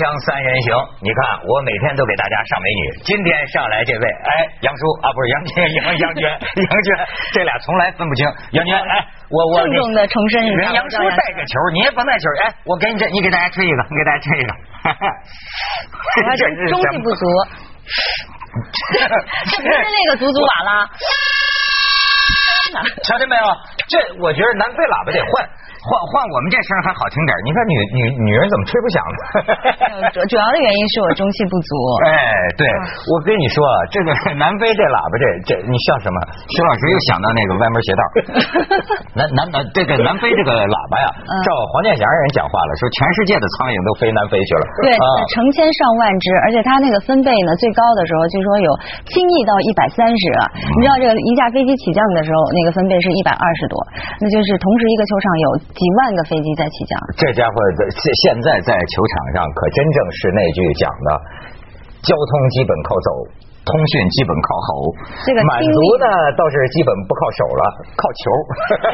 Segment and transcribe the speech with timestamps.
[0.00, 0.72] 锵三人行，
[1.04, 6.88] 你看我每天都给大家上美女，今天上来这位，哎，杨叔啊，不是杨娟，杨杨娟，杨娟，
[7.36, 8.24] 这俩从来分不清。
[8.56, 8.94] 杨娟，哎，
[9.28, 14.50] 我我郑重的重申一下，杨叔带个球，你也甭带球，哎，我给你这，你给大家吹一个，你给大家吹一个。
[14.88, 17.24] 我这中气不足，
[19.52, 20.88] 这不是那个足足瓦拉。
[23.04, 23.44] 瞧见没有？
[23.84, 25.44] 这我觉得南非喇叭得换。
[25.80, 29.20] 换换我们这声还好听点，你看女女女人怎么吹不响呢？
[30.12, 31.70] 主主要的原因是我中气不足。
[32.04, 32.12] 哎，
[32.60, 32.68] 对，
[33.08, 36.16] 我跟你说，这个南非这喇叭这这，你笑什么？
[36.52, 38.02] 徐老师又想到那个歪门邪道。
[39.16, 41.08] 南南南这个南非这个喇叭呀，
[41.48, 44.64] 照黄健翔人讲话了，说全世界的苍蝇都飞南非去了。
[44.84, 44.92] 对，
[45.32, 48.68] 成千上万只，而且它那个分贝呢，最高的时候据说有
[49.08, 50.22] 轻易到一百三十。
[50.76, 53.80] 你知道这个一架飞机起降的时候，那个分贝是一百二十多，
[54.20, 55.69] 那就是同时一个球场有。
[55.70, 57.54] 几万个飞机在起降，这家伙
[57.88, 61.08] 现现在在球场上可真正是那句讲的，
[62.02, 63.08] 交通基本靠走，
[63.62, 64.70] 通讯基本靠吼，
[65.22, 67.62] 这个满足呢倒是基本不靠手了，
[67.94, 68.22] 靠球。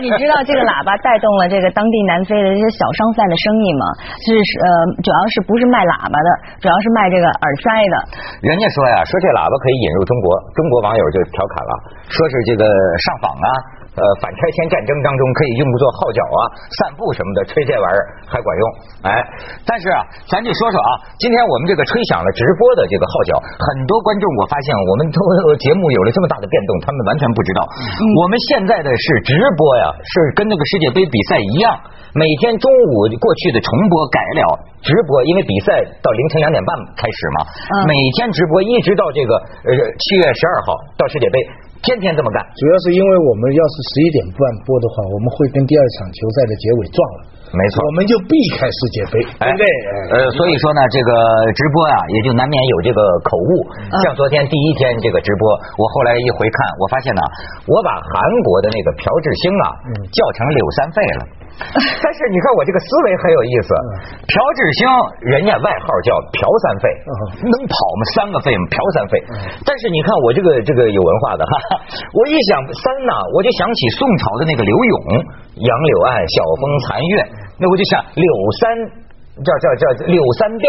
[0.05, 3.85] 你知道这个喇叭带动了这个当地南非的这些小商贩的生意吗？
[4.21, 4.67] 是呃，
[5.01, 6.29] 主要是不是卖喇叭的，
[6.61, 7.95] 主要是卖这个耳塞的。
[8.45, 11.73] 人家说呀，说这喇叭可以引入中国，中国网友就调侃了，
[12.11, 13.49] 说是这个上访啊。
[13.97, 16.41] 呃，反拆迁战争当中可以用作号角啊、
[16.77, 18.65] 散步什么的，吹这玩意儿还管用。
[19.09, 19.11] 哎，
[19.65, 25.19] 但是啊，咱就说说啊，今天我们这个吹响了直播的这个号角，很多观众我发现我们都
[25.57, 27.65] 节目有了这么大的变动，他们完全不知道。
[28.21, 31.73] 我们现在的是直播呀，是跟那个世界杯比赛一样，
[32.13, 37.39] 每天中午过去的重播改了直播，因为比赛到凌晨两点半开始嘛，
[37.89, 39.33] 每天直播一直到这个
[39.65, 41.41] 呃七月十二号到世界杯。
[41.83, 47.21] 天天这么干，主要是因为我们要是十一点半播的话，我们会跟第二场球赛的结尾撞了。
[47.55, 49.65] 没错，我们就避开世界杯，对不对？
[50.11, 51.11] 呃，所以说呢，这个
[51.55, 53.51] 直播啊，也就难免有这个口误。
[54.03, 57.23] 像昨天第一天这个直播，我后来一回看，我发现呢，
[57.71, 59.65] 我把韩国的那个朴智星啊
[60.11, 61.23] 叫成柳三费了。
[62.05, 63.71] 但是你看我这个思维很有意思，
[64.29, 64.81] 朴智星
[65.33, 66.85] 人家外号叫朴三费，
[67.49, 68.01] 能跑吗？
[68.13, 68.65] 三个费吗？
[68.69, 69.17] 朴三费。
[69.65, 71.53] 但是你看我这个这个有文化的 哈，
[72.13, 74.97] 我一想三呢，我就想起宋朝的那个柳永，
[75.65, 77.15] 杨柳岸晓风残月，
[77.57, 78.29] 那我就想柳
[78.61, 79.06] 三。
[79.45, 80.65] 叫叫叫柳三变，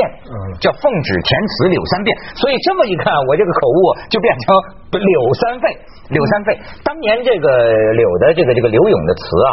[0.59, 3.79] 叫奉旨填词柳三变，所以这么一看，我这个口误
[4.11, 4.55] 就变成
[4.91, 5.71] 柳三废，
[6.09, 6.59] 柳三废。
[6.83, 7.47] 当年这个
[7.95, 9.49] 柳的这个这个柳永的词啊，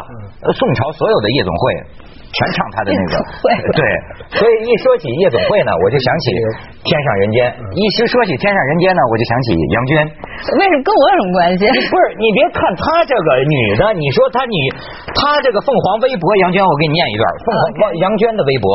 [0.50, 1.62] 宋朝所有的夜总会
[2.34, 3.12] 全唱他的那个，
[3.78, 3.80] 对，
[4.34, 6.26] 所以一说起夜总会呢，我就想起
[6.82, 7.38] 天上人间；
[7.78, 9.92] 一时说起天上人间呢，我就想起杨娟。
[10.58, 11.62] 为什么跟我有什么关系？
[11.70, 14.58] 不是，你别看她这个女的，你说她女，
[15.14, 17.62] 她这个凤凰微博杨娟，我给你念一段凤凰
[18.02, 18.66] 杨娟的微博。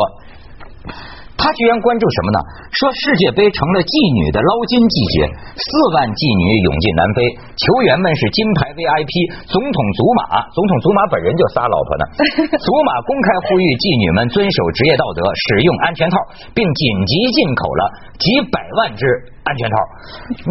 [1.40, 2.38] 他居然关注什么呢？
[2.76, 5.24] 说世界杯成了妓女的捞金季节，
[5.56, 7.24] 四万妓女涌进南非，
[7.56, 9.12] 球员们是金牌 VIP，
[9.48, 12.04] 总统祖马，总统祖马本人就仨老婆呢。
[12.60, 16.20] 祖马公开呼吁妓女们遵守职业道德，使用安全套，
[16.52, 17.82] 并紧急进口了
[18.20, 19.08] 几百万只。
[19.40, 19.76] 安全套，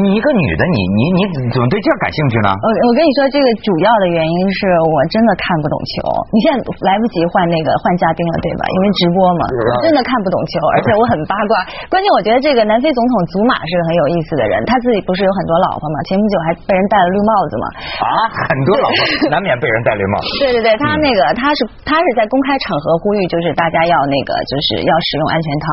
[0.01, 1.19] 你一个女的，你你你
[1.53, 2.49] 怎么对这感兴趣呢？
[2.49, 6.09] 我我跟你说，这个主要的原因是我真的看不懂球。
[6.33, 6.57] 你现在
[6.89, 8.65] 来不及换那个换嘉宾了，对吧？
[8.65, 9.43] 因为直播嘛，
[9.85, 11.53] 真的看不懂球，而且我很八卦。
[11.87, 15.97] 关键我觉得这个南非总统祖马是个很有意思的人，他自己不是有很多老婆嘛？
[16.09, 17.65] 前不久还被人戴了绿帽子嘛？
[18.01, 18.09] 啊，
[18.49, 18.97] 很多老婆
[19.29, 20.27] 难免被人戴绿帽子。
[20.41, 25.65] 对对对，他那个他是他是在公开场合呼吁，就是大家要那个就是要使用安全套。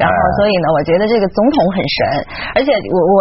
[0.00, 1.98] 然后所以呢，我觉得这个总统很神，
[2.54, 2.64] 而。
[2.64, 3.14] 且我我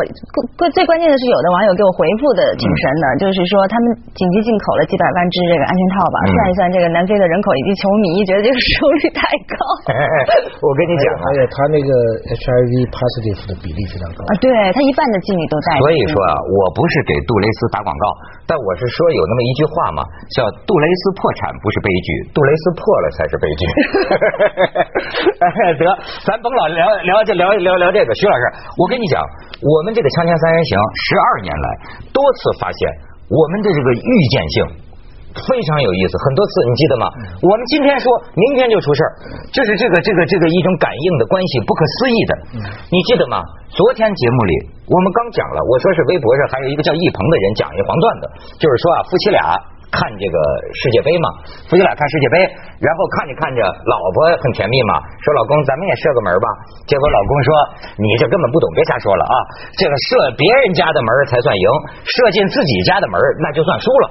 [0.56, 9.20] 关最关键的是，有的网友给我回复的挺神的，就是说他们紧急进口了几百万只这个安全套吧，算一算这个南非的人口以及球迷，觉得这个收率太
[9.52, 9.60] 高。
[9.92, 10.16] 哎哎
[10.64, 11.92] 我跟你讲，而且他那个
[12.40, 15.76] HIV positive 的比例非常高啊，对他一半的妓女都在。
[15.84, 18.06] 所以说啊，我不是给杜蕾斯打广告，
[18.48, 23.62] 但我是说有那么一句话嘛，叫杜蕾斯破产不是悲剧，杜蕾斯破了才是悲剧。
[25.84, 25.84] 得，
[26.24, 28.44] 咱甭老聊聊这聊聊聊这个，徐老师，
[28.80, 29.20] 我跟你讲。
[29.64, 30.72] 我们这个锵锵三人行
[31.08, 31.68] 十二年来
[32.12, 32.80] 多次发现，
[33.30, 34.56] 我们的这个预见性
[35.34, 36.14] 非常有意思。
[36.22, 37.06] 很多次你记得吗？
[37.42, 38.06] 我们今天说
[38.38, 39.12] 明天就出事儿，
[39.50, 42.32] 就是这个这个这个一种感应的关系，不可思议的。
[42.94, 43.42] 你记得吗？
[43.74, 44.54] 昨天节目里
[44.86, 48.24] 我们刚讲了，我说是微博上还有一个叫易鹏的人讲一黄段子，
[48.62, 49.42] 就是说啊，夫妻俩。
[49.94, 50.38] 看这个
[50.74, 51.28] 世界杯嘛，
[51.70, 52.38] 夫妻俩看世界杯，
[52.82, 56.48] 然后看着看着，老婆很甜蜜嘛，说老公咱们也射个门吧。
[56.90, 57.50] 结果老公说
[58.02, 59.36] 你这根本不懂，别瞎说了啊，
[59.78, 61.68] 这个射别人家的门才算赢，
[62.10, 64.06] 射进自己家的门那就算输了。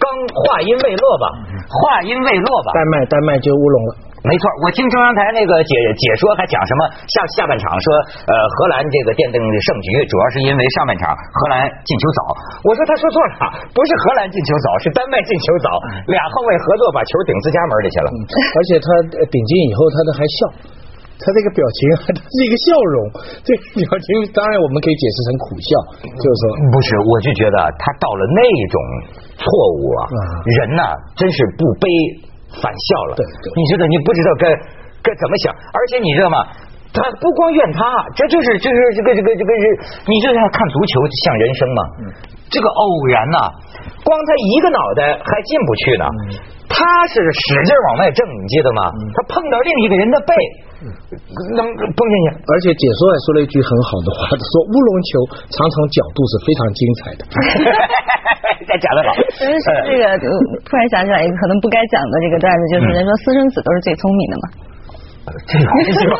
[0.00, 1.26] 刚话音未落吧，
[1.68, 4.11] 话音未落吧，丹麦丹麦就乌龙了。
[4.22, 6.80] 没错，我听中央台那个解解说还讲什么
[7.10, 7.86] 下下半场说
[8.30, 12.20] 呃荷兰这个奠定胜局，主要是因为上半场荷兰进球早。
[12.62, 15.68] 我说他说错了，不是荷兰进球早，是丹麦进球早，
[16.06, 18.08] 俩后卫合作把球顶自家门里去了。
[18.30, 18.86] 而且他
[19.18, 20.38] 呃顶进以后，他都还笑，
[21.18, 21.78] 他这个表情
[22.14, 22.96] 他是一个笑容，
[23.42, 25.70] 这个表情当然我们可以解释成苦笑，
[26.14, 28.40] 就是说不是，我就觉得他到了那
[28.70, 28.76] 种
[29.34, 29.50] 错
[29.82, 30.82] 误啊，啊人呐、
[31.18, 31.90] 真是不悲
[32.60, 33.16] 反笑了。
[33.16, 34.44] 对对你知道，你不知道该
[35.00, 36.36] 该怎么想，而且你知道吗？
[36.92, 37.80] 他不光怨他，
[38.12, 39.64] 这就是就是这个这个这个是，
[40.04, 41.80] 你就像看足球像人生嘛。
[42.52, 43.48] 这个偶然呐、
[44.04, 46.04] 光他一个脑袋还进不去呢，
[46.68, 48.92] 他是使劲往外挣，你记得吗？
[48.92, 50.36] 他碰到另一个人的背，
[51.56, 52.44] 能碰进去。
[52.44, 55.10] 而且解说还说了一句很好的话，他说乌龙球
[55.48, 57.20] 常常角度是非常精彩的。
[58.72, 59.12] 这讲的好。
[59.36, 60.18] 所以说这个，呃
[60.64, 64.44] 突然想起来一个可能不该讲的这个段子，就是人说私生子都是最聪明的嘛。
[65.22, 66.14] 这 有关系吗？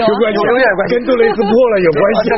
[0.00, 2.32] 有关系，有点关系跟杜蕾斯破了有关系。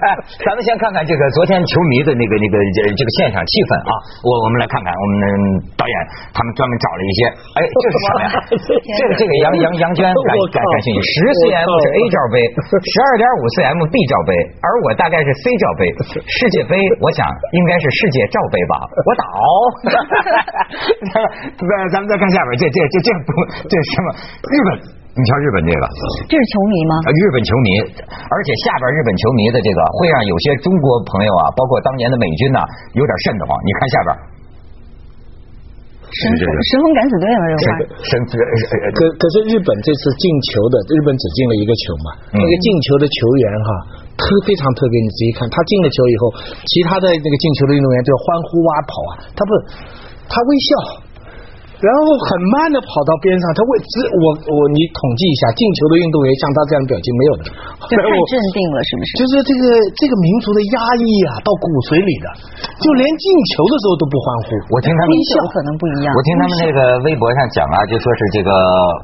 [0.00, 0.16] 哎，
[0.48, 3.92] 咱们先看看这个昨天球迷的那个那个这这个现场气氛啊，
[4.24, 5.12] 我我们来看看我们
[5.76, 5.94] 导演
[6.32, 7.20] 他们专门找了一些，
[7.52, 8.28] 哎，这是什么呀？
[8.96, 12.36] 这个这个杨杨杨娟感感感兴趣，十 cm 是 A 罩杯，
[12.80, 14.32] 十二点五 cm B 罩杯，
[14.64, 15.84] 而我大概是 C 罩杯。
[16.24, 19.24] 世界杯，我想应该是世界罩杯吧，我倒。
[21.12, 23.36] 咱咱们再看下边，这这这这不
[23.68, 24.08] 这什么
[24.48, 24.93] 日本？
[25.14, 25.82] 你瞧日本这个。
[26.26, 26.92] 这是球迷吗？
[27.06, 27.68] 啊，日本球迷，
[28.10, 32.58] 而且下边日本球迷的这个会让有些中国朋友啊，包括当年的美军呐、
[32.98, 33.54] 有点瘆得慌。
[33.62, 34.10] 你看下边，
[36.10, 37.66] 神神风敢死队嘛，这？
[38.10, 43.70] 神可可是日本这次进球的，日本只进了一个球嘛，嗯那个进球的球员哈，
[44.18, 46.22] 特非常特别，你仔细看，他进了球以后，
[46.66, 49.50] 其他的那个进球的运动员就欢呼啊跑啊，他不，
[50.26, 51.03] 他微笑。
[51.84, 57.52] 然后很慢的跑到边上，他会只我我你统计一下，进球的运动员像他这样的表情没有的。
[57.84, 59.10] 太镇定了，是不是？
[59.20, 59.62] 就是这个
[60.00, 62.26] 这个民族的压抑啊，到骨髓里的，
[62.80, 64.56] 就连进球的时候都不欢呼。
[64.72, 66.08] 我听他们微笑可能不一样。
[66.08, 68.48] 我听他们那个微博上讲啊，就说是这个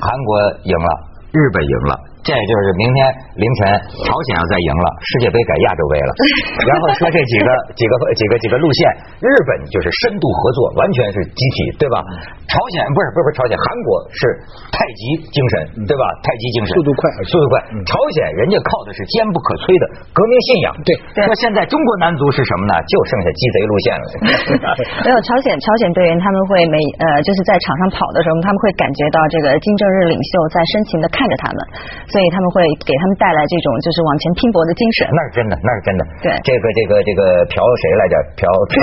[0.00, 0.30] 韩国
[0.64, 0.90] 赢了，
[1.36, 2.98] 日本赢了，这就是明天
[3.36, 3.58] 凌晨
[4.04, 6.10] 朝鲜要再赢了，世界杯改亚洲杯了。
[6.68, 8.80] 然后说这几个几个几个几个路线，
[9.24, 12.04] 日本就是深度合作，完全是集体，对吧？
[12.50, 14.20] 朝鲜不是不是不是朝鲜，韩国是
[14.74, 15.02] 太极
[15.32, 16.04] 精神，对吧？
[16.20, 17.54] 太极精神，速度快速度快。
[17.88, 20.68] 朝鲜人家靠的是坚不可摧的革命信仰。
[20.84, 20.92] 对
[21.24, 22.74] 说现在中国男足是什么呢？
[22.84, 24.04] 就剩下鸡贼路线了。
[25.06, 31.58] 没有朝鲜朝鲜队员他们会每呃就是在场上跑的时候，他们会感觉到这个金正日领袖在深情的看着他们，
[32.10, 35.06] 所以他们会给他们带来这种就是往前拼搏的精神。
[35.14, 36.02] 那是真的，那是真的。
[36.26, 38.14] 对这个这个这个朴谁来着？
[38.36, 38.74] 朴朴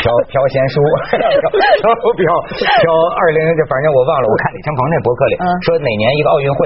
[0.00, 2.84] 朴朴贤书，朴朴朴
[3.16, 6.58] 二零零反正我忘了，我看李承鹏那博客里嗯说哪年一个奥运会，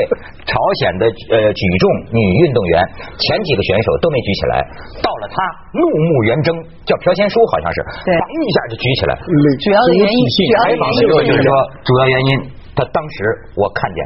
[0.44, 2.82] 朝鲜的呃举重女运动员
[3.16, 4.54] 前几个选手都没举起来，
[5.02, 5.36] 到了他
[5.78, 6.50] 怒目圆睁，
[6.84, 9.12] 叫朴贤书好像是，对砰一下就举起来。
[9.22, 10.18] 主要的原因
[10.58, 11.48] 采访的时候就是说，
[11.86, 12.30] 主要原因，
[12.74, 13.16] 他当时
[13.54, 14.00] 我看见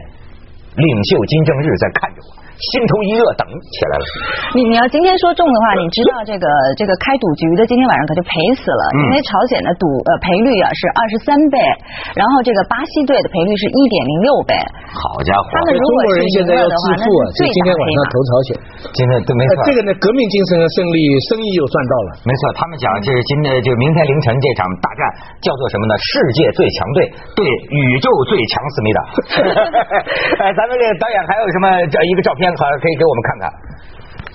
[0.76, 4.04] 领袖金正日在看着我，心头一热，等起来了。
[4.56, 11.56] 你你要今天说中的话，你知道这个这个开赌局的今天晚上可就赔死了，嗯因为朝鲜的赌呃赔率啊是二十三倍，
[12.16, 14.56] 然后这个巴西队的赔率是一点零六倍。
[14.96, 18.48] 好家伙，他们如中果是国人现在要赢了的话致富啊，那就今天晚上投朝鲜。
[18.96, 19.52] 今天都没错。
[19.52, 22.08] 呃这个呢，革命精神的胜利，生意又赚到了。
[22.24, 25.00] 没错，他们讲这是今天就明天凌晨这场大战
[25.44, 25.92] 叫做什么呢？
[25.98, 26.98] 世界最强队
[27.36, 29.00] 对宇宙最强思密达。
[30.40, 33.44] 哎，咱们这个导演还有什么这一个照片，好像可以给我们看看。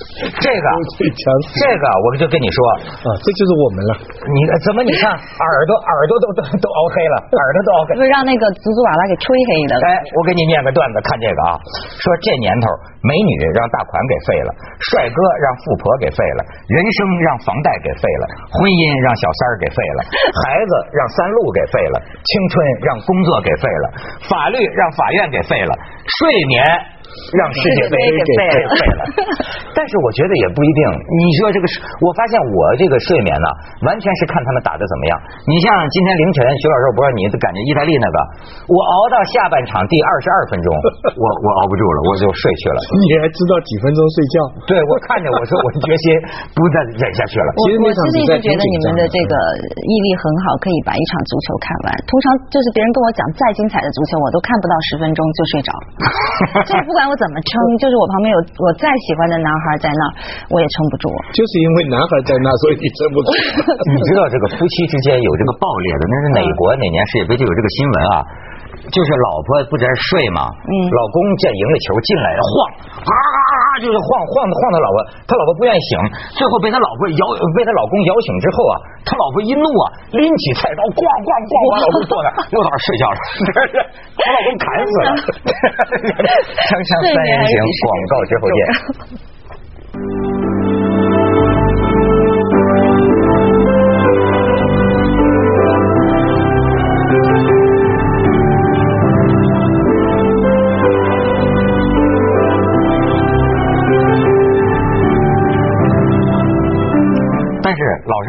[0.02, 0.66] 这个
[1.62, 2.58] 这个我就跟你说，
[3.06, 3.92] 啊，这就是我们了。
[4.18, 8.02] 你怎么你看 耳朵耳朵都都都熬黑了，耳朵都熬黑不。
[8.02, 9.86] 是让那个祖祖瓦拉给吹黑的了。
[9.86, 11.54] 哎，我给你念个段子，看这个啊，
[12.02, 12.66] 说这年头
[13.06, 14.50] 美女让大款给废了，
[14.90, 18.26] 帅哥让富婆给废了，人生让房贷给废了，
[18.58, 20.00] 婚姻让小三儿给废了，
[20.34, 23.86] 孩子让三鹿给废了，青春让工作给废了，
[24.26, 25.72] 法律让法院给废了，
[26.10, 26.58] 睡眠。
[27.36, 29.02] 让世界杯给废废了，
[29.76, 30.80] 但是我觉得也不一定。
[30.92, 31.66] 你说这个，
[32.04, 33.48] 我发现我这个睡眠呢，
[33.88, 35.14] 完全是看他们打的怎么样。
[35.48, 38.18] 你像今天凌晨，徐老师，我不知道你感觉意大利那个，
[38.68, 40.68] 我熬到下半场第二十二分钟，
[41.16, 42.80] 我我熬不住了，我就睡去了。
[43.00, 44.36] 你还知道几分钟睡觉？
[44.68, 46.06] 对，我看着我说我决心
[46.52, 47.50] 不再忍下去了。
[47.56, 49.34] 我其实那我其实一觉得你们的这个
[49.80, 51.88] 毅力很好，可以把一场足球看完。
[52.08, 55.70] 通常就是别人跟我讲再精彩的足球，我都看不到十分钟就睡着。
[56.68, 60.12] 就是不管我怎么撑，就是我旁边有我再喜欢的男孩在那儿，
[60.52, 61.10] 我也撑不住。
[61.34, 63.28] 就是因为男孩在那，所以你撑不住。
[63.90, 68.16] 你知道这个夫妻之间有这个爆裂的，那是哪国哪年世界杯就有这个新闻啊？
[68.82, 72.50] 就是老婆不在睡嘛，嗯，老公见赢了球进来晃，
[73.06, 75.00] 啊啊啊，就是晃晃晃他老婆，
[75.30, 75.96] 他老婆不愿意醒，
[76.36, 77.24] 最后被他老婆摇
[77.56, 78.76] 被他老公摇醒之后啊，
[79.08, 79.88] 他老婆一怒啊，
[80.18, 83.16] 拎起菜刀咣咣咣把老公坐那又到那睡觉了，
[84.20, 85.08] 把老公砍死了。
[86.68, 87.56] 锵锵三人行，
[87.88, 88.60] 广告之后见。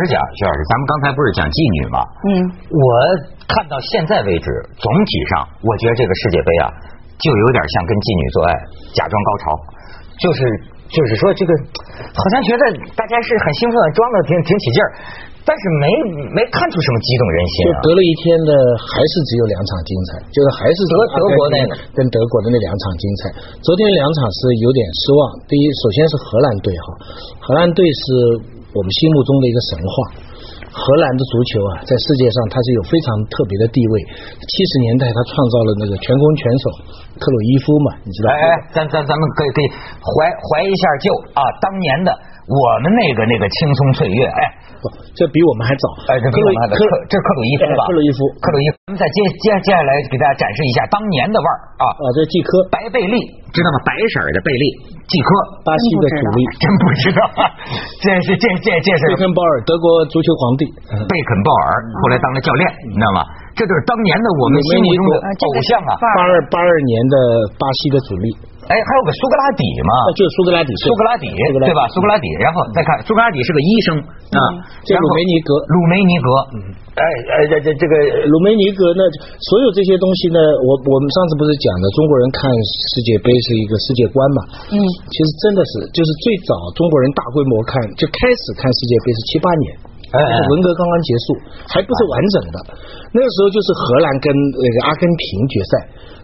[0.02, 1.98] 实讲，徐老师，咱们刚才不是讲妓女吗？
[2.26, 2.30] 嗯，
[2.74, 2.86] 我
[3.46, 6.66] 看到现在为止，总体上我觉得这个世界杯啊，
[7.22, 8.50] 就有点像跟妓女做爱，
[8.98, 9.44] 假装高潮，
[10.18, 10.38] 就是
[10.90, 11.50] 就是说这个，
[12.18, 12.62] 好像觉得
[12.98, 14.88] 大家是很兴奋，装的挺挺起劲儿，
[15.46, 15.86] 但是没
[16.34, 17.74] 没看出什么激动人心啊。
[17.84, 23.20] 得了一天的还是只有两场精彩，就是还是德德国那个跟德国的那两场精彩。
[23.60, 26.86] 昨天两场是有点失望，第一，首先是荷兰队哈，
[27.44, 28.56] 荷兰队是。
[28.72, 29.94] 我们心目中的一个神话，
[30.72, 33.94] 荷兰的足球啊，在世界上它是有非常特别的地位。
[34.40, 36.64] 七十年代，他创造了那个全攻全守
[37.20, 38.32] 特鲁伊夫嘛，你知道？
[38.32, 39.66] 哎哎，咱咱咱们可以可以
[40.00, 42.08] 怀怀一下旧啊，当年的
[42.48, 44.40] 我们那个那个青葱岁月，哎，
[44.82, 45.84] 不，这比我们还早。
[46.10, 46.74] 哎，这比我们还早。
[46.74, 47.86] 克这是克鲁伊夫吧？
[47.86, 48.74] 克鲁伊夫，克鲁伊夫。
[48.90, 53.16] 咱们再接接接下来给大家展示一下当年的腕儿啊啊，这季科白贝利。
[53.52, 53.76] 知道吗？
[53.84, 54.64] 白色的贝利
[55.04, 55.28] 季科，
[55.60, 57.20] 巴西的主力，真不知道。
[58.00, 63.20] 这是这这这是贝肯鲍尔，德国足球皇帝贝肯鲍尔，后来当了教练，你知道吗？
[63.52, 65.92] 这就是当年的我们心目中的偶像啊。
[66.00, 67.16] 八二八二年的
[67.60, 68.26] 巴西的主力。
[68.72, 69.92] 哎，还有个苏格拉底嘛？
[70.16, 71.84] 就是苏格拉底，苏格拉底，对吧？
[71.92, 74.00] 苏格拉底，然后再看苏格拉底是个医生
[74.32, 74.40] 啊，
[74.80, 76.28] 这鲁梅尼格，鲁梅尼格。
[76.92, 77.92] 哎哎，这这这个
[78.28, 79.00] 鲁梅尼格，呢
[79.44, 80.40] 所有这些东西呢？
[80.64, 84.40] 我我们上次不是讲的，中国人看世界杯是一个世界观嘛？
[84.72, 89.66] 嗯，其实真的是，就是最早中国人大规模看，就开始看世界杯是七八年，
[90.20, 91.26] 是文革刚刚结束，
[91.72, 92.56] 还不是完整的。
[93.14, 95.72] 那个时候就是荷兰跟那个阿根廷决赛。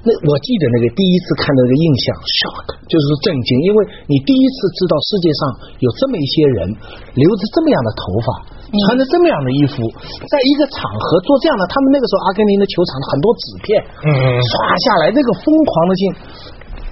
[0.07, 5.40] 那我记得那个第一次看到那个印象，shock，就是震惊，因为你第一次知道世界上
[5.83, 6.71] 有这么一些人
[7.18, 8.28] 留着这么样的头发，
[8.71, 9.83] 穿着这么样的衣服，
[10.30, 11.66] 在一个场合做这样的。
[11.66, 14.52] 他们那个时候阿根廷的球场很多纸片，嗯刷
[14.87, 16.02] 下来那个疯狂的劲。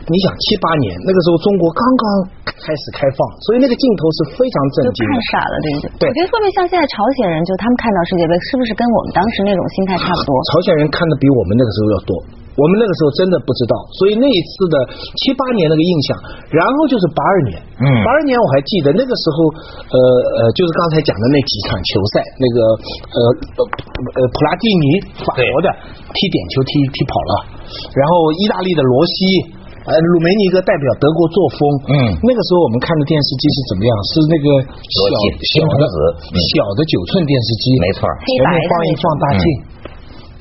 [0.07, 2.05] 你想七八年那个时候中国刚刚
[2.47, 3.19] 开始开放，
[3.51, 4.99] 所以那个镜头是非常震惊。
[5.11, 5.87] 太傻了，对不对？
[5.99, 6.05] 对。
[6.07, 10.31] 我觉得会不会像现在朝鲜人，就他们看到世界杯，是不是跟我们当时那种心态差不多？
[10.55, 12.13] 朝鲜人看的比我们那个时候要多。
[12.57, 14.81] 我们那个时候真的不知道，所以那一次的
[15.21, 16.17] 七八年那个印象，
[16.49, 19.53] 然后就是八二年，嗯，八二年我还记得那个时候，
[19.93, 19.97] 呃
[20.41, 22.57] 呃，就是刚才讲的那几场球赛，那个
[23.13, 23.19] 呃
[23.93, 24.85] 呃普拉蒂尼
[25.21, 25.69] 法国的
[26.17, 27.33] 踢点球踢踢跑了，
[27.93, 29.53] 然后意大利的罗西，
[29.87, 31.61] 呃鲁梅尼格代表德国作风，
[31.95, 31.95] 嗯，
[32.27, 33.91] 那个时候我们看的电视机是怎么样？
[34.11, 35.83] 是那个小小的
[36.35, 39.45] 小的九寸电视机，没错，前面放一放大镜。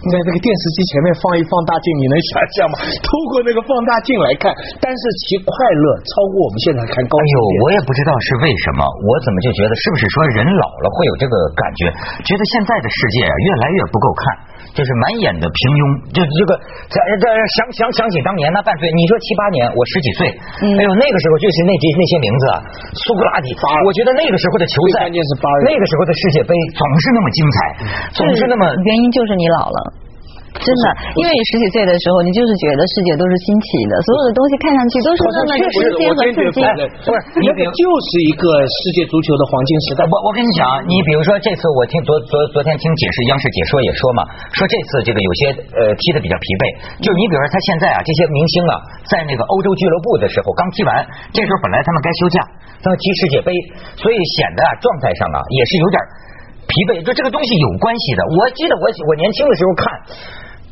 [0.06, 2.78] 在这个电视机前面放一放大镜，你能想象吗？
[3.02, 5.50] 透过那个放大镜来看，但是其快
[5.82, 7.18] 乐超过我们现在看高。
[7.18, 11.90] 哎呦，我也不知道是为什么，我怎么就觉得是不是说人老了会有这个感觉？
[12.22, 14.22] 觉得现在的世界越来越不够看。
[14.76, 16.52] 就是满眼的平庸，就这个，
[16.92, 20.20] 这这想想想起当年那半岁，你说七八年，我十几岁，
[20.68, 22.44] 哎呦，那个时候就是那些那些名字，
[23.08, 23.48] 苏格拉底，
[23.88, 27.58] 我觉得那个时候的球赛，那个时候的世界杯总是那么精彩，
[28.20, 30.05] 总是那么，原因就是你老了。
[30.56, 30.86] 真的，
[31.20, 36.58] 因为你十几岁的时候，你就是觉得世界都是新奇的，所有的东西看上去都是那么新鲜和刺激。
[37.06, 37.46] 不是，你
[37.76, 40.08] 就是一个世界足球的黄金时代。
[40.08, 44.22] 我我跟你讲，你比如说这次我听昨昨昨天听解释，央视解说也说嘛，
[44.56, 45.42] 说这次这个有些
[45.76, 46.64] 呃踢的比较疲惫，
[47.04, 48.74] 就是你比如说他现在啊这些明星啊，
[49.12, 51.04] 在那个欧洲俱乐部的时候刚踢完，
[51.36, 52.40] 这时候本来他们该休假，
[52.82, 53.52] 他们踢世界杯，
[54.00, 55.98] 所以显得啊状态上啊也是有点
[56.66, 58.24] 疲惫，就这个东西有关系的。
[58.34, 59.86] 我记得我我年轻的时候看。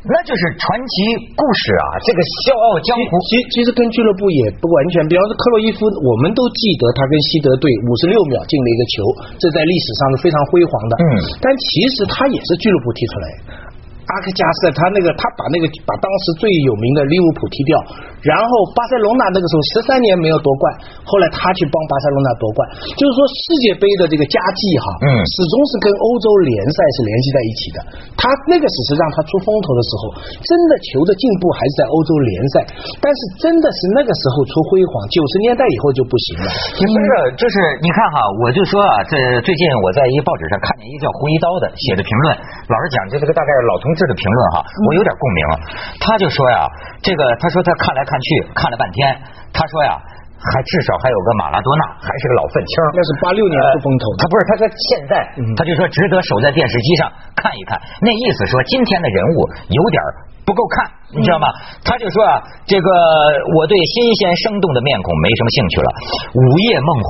[0.04, 0.94] 那就是传奇
[1.32, 1.84] 故事啊！
[2.04, 5.00] 这个笑傲江湖，其其实跟俱乐部也不完全。
[5.08, 8.96] 比方说克洛伊夫，我们都记得他跟西德队五十六秒进了一个球，
[9.40, 10.94] 这在历史上是非常辉煌的。
[11.00, 11.04] 嗯，
[11.40, 13.26] 但其实他也是俱乐部踢出来。
[14.04, 17.72] 阿克加斯他那个他把那个把当时最有名的利物浦踢掉，
[18.24, 20.64] 然后巴塞罗那那个时候十三年没有夺冠，
[21.04, 22.58] 后来他去帮巴塞罗那夺冠，
[22.96, 27.78] 就是说世界杯的这个佳绩哈，嗯始终是跟欧洲联赛是联系在一起的。
[28.16, 30.02] 他那个只是让他出风头的时候，
[30.40, 32.54] 真的球的进步还是在欧洲联赛，
[33.04, 36.48] 但是真的是那个时候出辉煌，九十年代以后就不行了。
[36.80, 39.14] 不是，就是你看哈，我就说啊，这
[39.44, 42.32] 最近我在一报纸上看见一个叫胡一刀的写的评论，
[42.72, 45.40] 老实讲，就这个大概是老同志的评论哈，我有点共鸣。
[46.00, 46.64] 他就说呀，
[47.04, 49.16] 这个他说他看来看去看了半天，
[49.52, 49.96] 他说呀。
[50.44, 52.76] 还至少还有个马拉多纳，还是个老粪青。
[52.92, 55.24] 那是八六年出风头的他不是，他说现在
[55.56, 59.96] 他就说值得守在电视机上看一看，那意思说今天的人物有点
[60.44, 61.46] 不够看，你知道吗？
[61.86, 62.88] 他就说啊，这个
[63.54, 65.88] 我对新鲜生动的面孔没什么兴趣了。
[66.34, 67.08] 午夜梦回，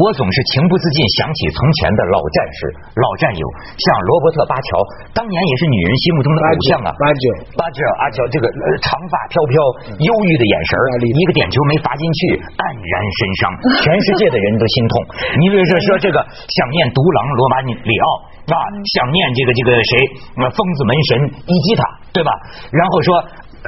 [0.00, 2.58] 我总是情不自禁想起从前的老战士、
[2.96, 3.44] 老战友，
[3.76, 4.68] 像罗伯特巴乔，
[5.12, 6.90] 当年也是女人心目中的偶像啊。
[6.96, 7.22] 巴乔
[7.60, 9.54] 巴吉尔阿乔这个呃长发飘飘、
[10.00, 12.20] 忧郁的眼神儿一个点球没罚进去，
[12.56, 13.42] 黯然神伤，
[13.84, 14.92] 全世界的人都心痛。
[15.40, 18.06] 你比如说说这个想念独狼罗马里奥
[18.52, 18.56] 啊，
[18.96, 19.92] 想念这个这个谁
[20.40, 21.10] 呃疯子门神
[21.46, 21.82] 伊基塔，
[22.12, 22.30] 对吧？
[22.70, 23.08] 然后说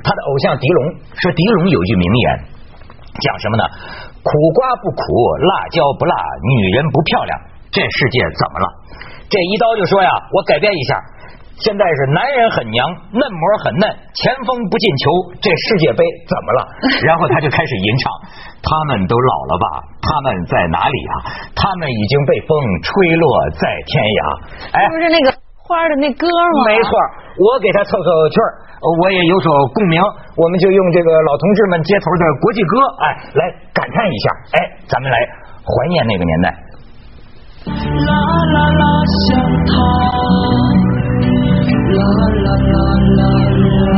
[0.03, 0.79] 他的偶像狄龙，
[1.21, 2.27] 说狄龙有一句名言，
[3.21, 3.65] 讲什么呢？
[4.25, 5.03] 苦瓜不苦，
[5.39, 7.33] 辣椒不辣，女人不漂亮，
[7.71, 8.67] 这世界怎么了？
[9.29, 10.97] 这一刀就说呀，我改变一下。
[11.55, 12.83] 现在是男人很娘，
[13.15, 13.87] 嫩模很嫩，
[14.19, 16.61] 前锋不进球，这世界杯怎么了？
[17.07, 18.11] 然后他就开始吟唱，
[18.59, 19.67] 他们都老了吧？
[20.03, 21.15] 他们在哪里啊？
[21.55, 24.21] 他们已经被风吹落在天涯。
[24.73, 25.34] 哎，不是那个
[25.75, 26.59] 花的那歌吗？
[26.71, 26.91] 没错，
[27.43, 29.99] 我给他凑凑趣儿，呃我也有所共鸣，
[30.39, 33.05] 我们就用这个老同志们街头的国际歌，哎，
[33.35, 33.43] 来
[33.75, 35.19] 感叹一下，哎，咱们来
[35.67, 36.47] 怀念那个年代。
[37.67, 38.11] 啦
[38.55, 38.83] 啦啦，
[39.27, 39.35] 想
[39.67, 39.73] 他，
[41.91, 41.99] 啦
[42.45, 42.79] 啦啦
[43.19, 43.94] 啦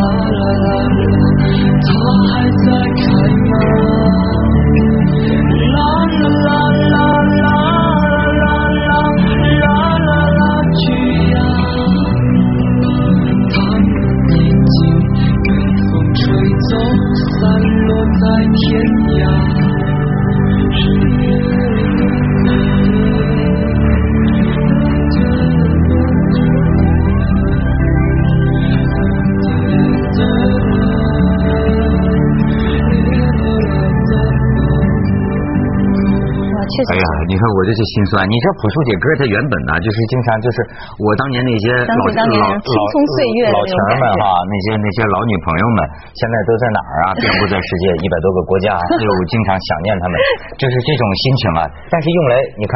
[37.37, 38.25] 看我这是心酸。
[38.27, 40.57] 你说朴树姐歌，他原本呢就是经常就是
[40.99, 45.79] 我当年那些想老起当年老青葱岁月的老那种感觉情儿们哈，那些那些老女朋友们，
[46.17, 47.07] 现在都在哪儿啊？
[47.17, 50.15] 遍布在世界一百多个国家，哎呦，经常想念他们，
[50.57, 51.61] 就是这种心情啊。
[51.93, 52.75] 但是用来你看，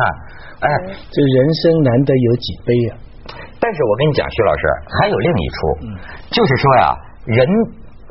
[0.63, 0.69] 哎，
[1.09, 2.93] 这人生难得有几杯啊！
[3.61, 4.63] 但是我跟你讲，徐老师
[5.01, 5.57] 还有另一出，
[6.33, 6.85] 就是说呀，
[7.29, 7.45] 人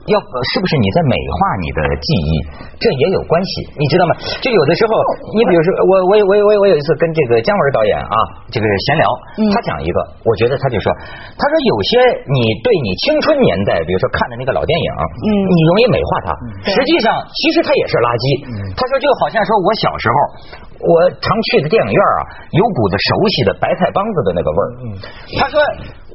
[0.07, 2.31] 要是不是你在美化你的记忆，
[2.79, 4.15] 这也有关系，你知道吗？
[4.39, 4.93] 就有的时候，
[5.35, 8.15] 你比如说，我我我我我有一次跟这个姜文导演啊，
[8.47, 9.05] 这个闲聊，
[9.51, 10.87] 他讲一个，我觉得他就说，
[11.35, 11.91] 他说有些
[12.31, 14.89] 你对你青春年代，比如说看的那个老电影，
[15.27, 16.29] 嗯你容易美化它，
[16.63, 18.25] 实际上其实它也是垃圾。
[18.77, 20.17] 他说就好像说我小时候。
[20.79, 22.19] 我常去的电影院啊，
[22.55, 24.67] 有股子熟悉的白菜帮子的那个味儿。
[25.35, 25.59] 他说，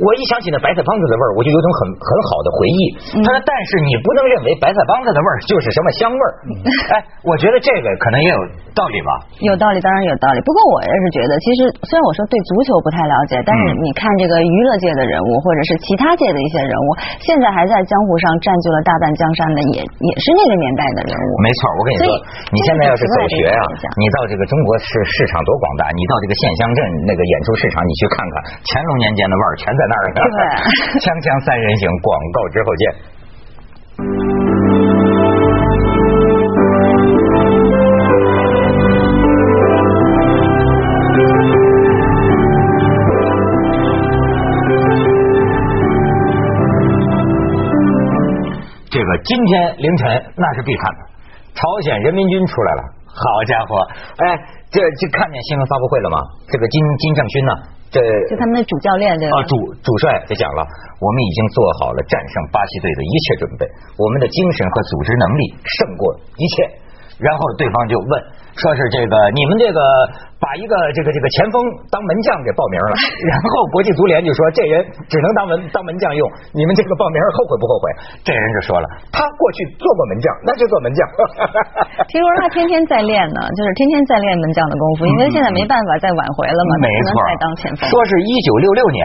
[0.02, 2.80] 我一想起那白菜帮子的味儿，我就有种很很好的回忆。
[3.22, 6.30] 他说，但是你不能认为白菜帮子的味儿就是什么香味儿。
[6.94, 8.38] 哎，我觉得这个可能也有
[8.74, 9.10] 道理吧。
[9.46, 10.42] 有道理，当然有道理。
[10.42, 16.88] 不过我也是觉得，其实虽然我说对足球不太了解，但是嗯你看这个娱乐界的人物，或者是其他界的一些人物，
[17.22, 21.30] 现在还在江湖上占据了大半江山的，也也是那个年代的人物。
[21.38, 22.06] 没错，我跟你说，
[22.50, 28.34] 你现在要是走学呀、这个很值得一下你到这个中国市市场多广大，你到这个县乡镇那个演出市场，你去看看，
[28.66, 30.20] 乾隆年间的味儿全在那儿呢。
[30.24, 30.28] 对
[31.00, 32.84] 锵锵三人行，广告之后见。
[48.90, 51.00] 这个今天凌晨那是必看的，
[51.54, 52.82] 朝鲜人民军出来了，
[53.14, 53.78] 好家伙！
[54.18, 54.26] 哎，
[54.74, 56.18] 这这看见新闻发布会了吗？
[56.50, 57.52] 这个金金正勋呢，
[57.94, 59.54] 这就他们的主教练这个啊主
[59.86, 60.66] 主帅就讲了，
[60.98, 63.62] 我们已经做好了战胜巴西队的一切准备，
[63.94, 66.02] 我们的精神和组织能力胜过
[66.36, 66.83] 一切。
[67.18, 68.10] 然后对方就问，
[68.58, 69.78] 说是这个你们这个
[70.42, 72.94] 把一个这个这个前锋当门将给报名了，
[73.30, 77.84] 然后国际足联就说这人只能当门当门将用，你们这个报名后悔不后悔？
[78.26, 81.00] 这人就说了，他过去做过门将，那就做门将。
[82.10, 87.88] 听说他天天在练呢，就是天天在练门将的功夫，因为现在没办法再挽回了嘛，没错再当前锋。
[87.88, 89.02] 说是一九六六年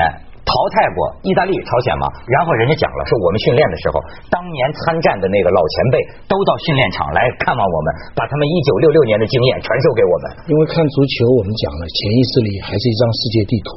[0.50, 4.02] 淘汰过意大利、朝鲜嘛，然后人家讲了，说我们训练的时候，
[4.34, 10.50] 当年参战的那个老前辈都到训练场来看望我们，把他们一九六六年的经验传授给我们。
[10.50, 13.70] 因为看足球，我们讲了，潜意识里还是一张世界地图，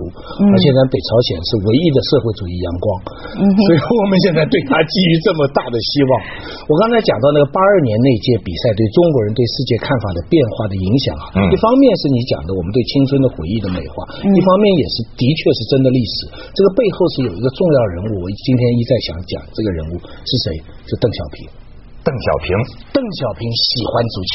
[0.49, 2.85] 而且呢，北朝鲜是唯一的社会主义阳光，
[3.37, 6.11] 所以我们现在对他寄予这么大的希望。
[6.65, 16.33] 我刚才讲到那个八二年那届比赛对中国人对世界看法的变化的影响啊，嗯一方面是你讲的我们对青春的回忆的美化，一方面也是的确是真的历史。
[16.55, 20.63] 这个背后是有一个重要人物，我今天一再想讲这个人物是谁？
[20.87, 21.51] 是邓小平。
[22.03, 22.51] 邓小平，
[22.91, 24.17] 邓小平喜欢足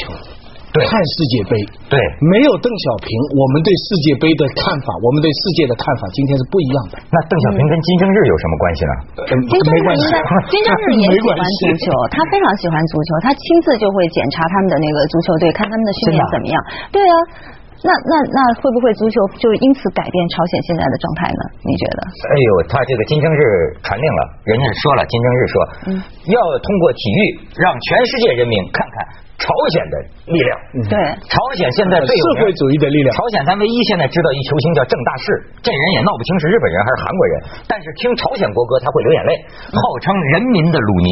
[0.72, 1.52] 对看世界杯，
[1.92, 2.00] 对
[2.32, 6.96] 没有邓小平，我们对世界杯的看法，我们对世界的看法，今天是不一样的。
[7.12, 8.92] 那邓小平跟金正日有什么关系呢？
[9.20, 16.56] 呃金正日没关系应该，金正日也喜欢足球，他非常喜欢足球，他亲自就会检查他们的那个足球队，看他们的训练怎么样。
[16.88, 17.14] 对啊，
[17.86, 21.42] 那那那会不会足球就因此改变朝鲜现在的状态呢？
[21.62, 21.98] 你觉得？
[22.02, 23.40] 哎呦，他这个金正日
[23.86, 25.54] 传令了，人家说了，金正日说，
[25.86, 25.90] 嗯
[26.26, 27.20] 要通过体育
[27.54, 28.96] 让全世界人民看看
[29.38, 29.94] 朝鲜的
[30.26, 30.50] 力量。
[30.90, 30.98] 对，
[31.30, 35.26] 朝鲜现在最有社会主义的力量朝鲜咱唯一现在知道一球星叫郑大世，
[35.62, 37.34] 这人也闹不清是日本人还是韩国人，
[37.70, 39.32] 但是听朝鲜国歌他会流眼泪，
[39.70, 41.10] 号称人民的鲁尼。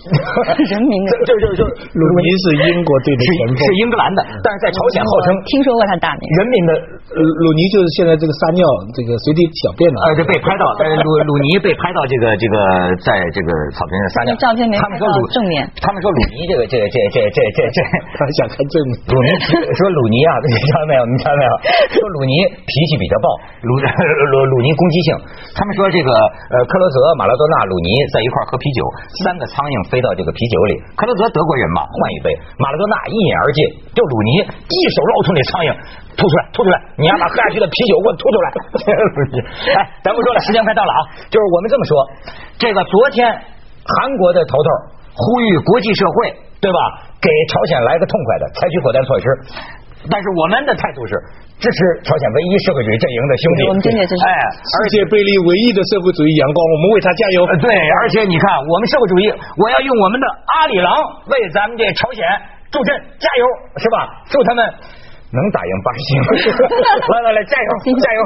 [0.72, 1.10] 人民的。
[1.28, 3.56] 就就就就鲁尼是英国队的前锋。
[3.56, 5.26] 是，英格兰的，但是在朝鲜号称。
[5.44, 6.22] 听说过他大名。
[6.38, 8.62] 人民的呃鲁尼就是现在这个撒尿
[8.94, 9.96] 这个随地小便的。
[9.98, 12.54] 呃，这被拍到，呃，鲁鲁尼被拍到这个这个，
[13.02, 14.30] 在这个草坪上撒尿。
[14.38, 17.78] 照片没拍到他们说鲁正面他们说鲁尼这个这个这这这这这，
[18.14, 18.94] 他想看正面。
[19.10, 19.28] 鲁尼
[19.74, 21.02] 说鲁尼啊，你瞧到没有？
[21.10, 21.52] 你瞧到没有？
[21.90, 23.26] 说鲁尼脾气比较暴，
[23.66, 25.08] 鲁鲁鲁尼攻击性。
[25.58, 28.86] 他们说这个呃克罗泽、马拉多纳、鲁尼在一块儿喝啤酒，
[29.26, 30.78] 三个苍蝇飞到这个啤酒里。
[30.94, 32.30] 克罗泽德国人嘛，换一杯。
[32.54, 33.58] 马拉多纳一饮而尽，
[33.98, 35.70] 就鲁尼一手捞出那苍蝇，
[36.20, 36.76] 吐出来，吐出来！
[37.00, 38.46] 你要把喝下去的啤酒给我吐出来！
[39.80, 41.00] 哎，咱不说了，时间快到了啊！
[41.32, 41.92] 就是我们这么说，
[42.60, 44.68] 这个昨天韩国的头头
[45.16, 46.78] 呼吁国际社会，对吧？
[47.16, 49.24] 给朝鲜来个痛快的，采取果断措施。
[50.08, 51.12] 但是我们的态度是
[51.60, 54.32] 支持朝鲜唯一社会主义阵营的兄弟，我们坚决支持哎，
[54.64, 57.44] 世界杯里唯一的社会主义阳光，我们为他加油。
[57.44, 57.68] 呃对，
[58.00, 59.28] 而且你看，我们社会主义，
[59.60, 60.24] 我要用我们的
[60.56, 60.88] 阿里郎
[61.28, 62.24] 为咱们这朝鲜
[62.72, 63.44] 助阵，加油，
[63.76, 64.08] 是吧？
[64.32, 64.64] 祝他们
[65.32, 66.24] 能打赢巴西吗。
[67.14, 67.70] 来来来，加油，
[68.02, 68.20] 加油！